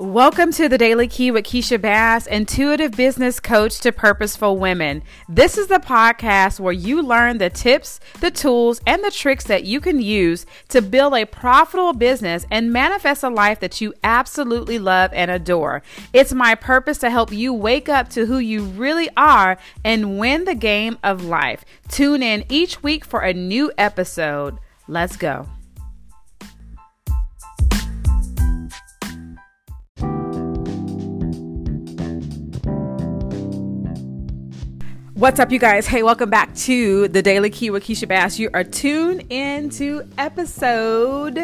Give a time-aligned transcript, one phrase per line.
[0.00, 5.02] Welcome to the Daily Key with Keysha Bass, intuitive business coach to purposeful women.
[5.28, 9.64] This is the podcast where you learn the tips, the tools, and the tricks that
[9.64, 14.78] you can use to build a profitable business and manifest a life that you absolutely
[14.78, 15.82] love and adore.
[16.14, 20.46] It's my purpose to help you wake up to who you really are and win
[20.46, 21.62] the game of life.
[21.88, 24.60] Tune in each week for a new episode.
[24.88, 25.46] Let's go.
[35.20, 35.86] What's up, you guys?
[35.86, 38.38] Hey, welcome back to the Daily Key with Keysha Bass.
[38.38, 41.36] You are tuned into episode.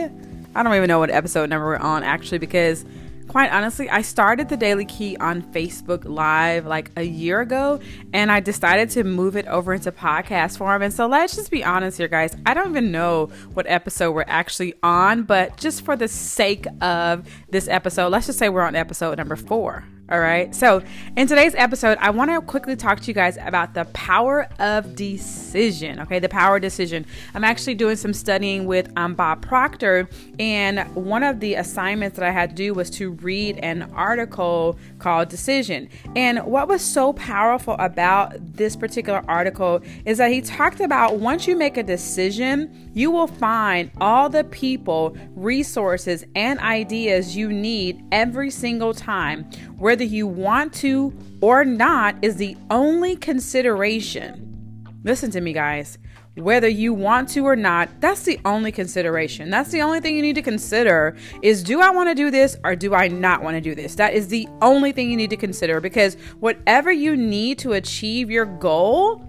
[0.55, 2.87] I don't even know what episode number we're on actually, because
[3.29, 7.79] quite honestly, I started the Daily Key on Facebook Live like a year ago,
[8.15, 10.81] and I decided to move it over into podcast form.
[10.81, 12.35] And so let's just be honest here, guys.
[12.47, 17.29] I don't even know what episode we're actually on, but just for the sake of
[17.51, 19.85] this episode, let's just say we're on episode number four.
[20.09, 20.55] All right.
[20.55, 20.85] So,
[21.17, 24.95] in today's episode, I want to quickly talk to you guys about the power of
[24.95, 25.99] decision.
[25.99, 26.21] Okay.
[26.21, 27.05] The power of decision.
[27.35, 32.25] I'm actually doing some studying with um, Bob Proctor, and one of the assignments that
[32.25, 35.89] I had to do was to read an article called Decision.
[36.15, 41.49] And what was so powerful about this particular article is that he talked about once
[41.49, 48.05] you make a decision, you will find all the people, resources, and ideas you need
[48.13, 49.51] every single time.
[49.97, 54.93] Whether you want to or not is the only consideration.
[55.05, 55.97] Listen to me, guys.
[56.35, 59.49] Whether you want to or not that's the only consideration.
[59.49, 62.59] That's the only thing you need to consider is do i want to do this
[62.63, 63.95] or do i not want to do this?
[63.95, 68.31] That is the only thing you need to consider because whatever you need to achieve
[68.31, 69.25] your goal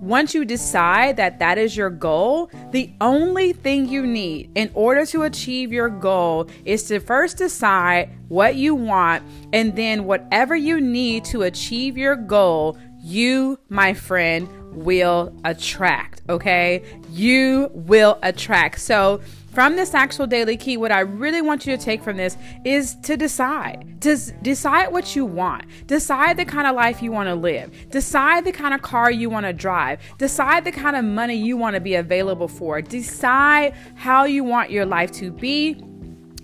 [0.00, 5.06] once you decide that that is your goal, the only thing you need in order
[5.06, 10.80] to achieve your goal is to first decide what you want, and then whatever you
[10.80, 16.22] need to achieve your goal, you, my friend, will attract.
[16.28, 16.82] Okay?
[17.10, 18.80] You will attract.
[18.80, 19.20] So,
[19.56, 22.36] from this actual daily key, what I really want you to take from this
[22.66, 24.02] is to decide.
[24.02, 25.64] To decide what you want.
[25.86, 27.72] Decide the kind of life you want to live.
[27.88, 30.00] Decide the kind of car you want to drive.
[30.18, 32.82] Decide the kind of money you want to be available for.
[32.82, 35.82] Decide how you want your life to be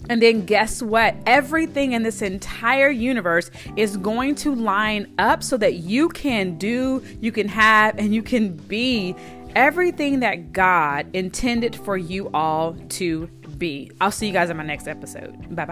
[0.08, 1.14] and then guess what?
[1.26, 7.02] Everything in this entire universe is going to line up so that you can do,
[7.20, 9.14] you can have, and you can be
[9.54, 13.26] everything that God intended for you all to
[13.58, 13.90] be.
[14.00, 15.54] I'll see you guys in my next episode.
[15.54, 15.64] Bye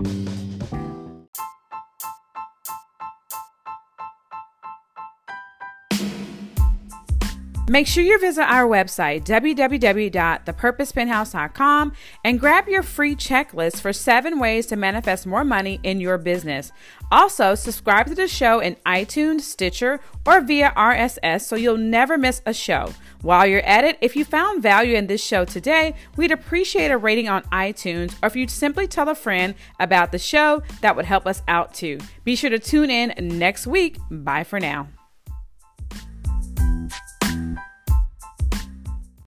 [0.00, 0.12] bye.
[7.68, 14.66] Make sure you visit our website, www.thepurposepenthouse.com, and grab your free checklist for seven ways
[14.66, 16.70] to manifest more money in your business.
[17.10, 22.40] Also, subscribe to the show in iTunes, Stitcher, or via RSS so you'll never miss
[22.46, 22.94] a show.
[23.22, 26.98] While you're at it, if you found value in this show today, we'd appreciate a
[26.98, 31.06] rating on iTunes, or if you'd simply tell a friend about the show, that would
[31.06, 31.98] help us out too.
[32.22, 33.96] Be sure to tune in next week.
[34.08, 34.86] Bye for now.